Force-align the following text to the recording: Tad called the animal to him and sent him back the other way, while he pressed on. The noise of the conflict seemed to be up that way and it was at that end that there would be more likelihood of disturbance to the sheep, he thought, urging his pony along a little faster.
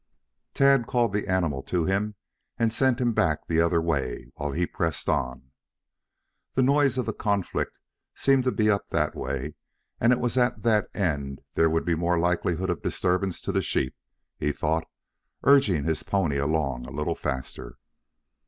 Tad 0.55 0.87
called 0.87 1.13
the 1.13 1.27
animal 1.27 1.61
to 1.61 1.85
him 1.85 2.15
and 2.57 2.73
sent 2.73 2.99
him 2.99 3.11
back 3.13 3.45
the 3.45 3.61
other 3.61 3.79
way, 3.79 4.31
while 4.33 4.51
he 4.51 4.65
pressed 4.65 5.07
on. 5.07 5.51
The 6.55 6.63
noise 6.63 6.97
of 6.97 7.05
the 7.05 7.13
conflict 7.13 7.77
seemed 8.15 8.43
to 8.45 8.51
be 8.51 8.67
up 8.67 8.89
that 8.89 9.13
way 9.13 9.53
and 9.99 10.11
it 10.11 10.19
was 10.19 10.37
at 10.39 10.63
that 10.63 10.87
end 10.95 11.37
that 11.37 11.43
there 11.53 11.69
would 11.69 11.85
be 11.85 11.93
more 11.93 12.17
likelihood 12.17 12.71
of 12.71 12.81
disturbance 12.81 13.39
to 13.41 13.51
the 13.51 13.61
sheep, 13.61 13.93
he 14.37 14.51
thought, 14.51 14.87
urging 15.43 15.83
his 15.83 16.01
pony 16.01 16.37
along 16.37 16.87
a 16.87 16.91
little 16.91 17.13
faster. 17.13 17.77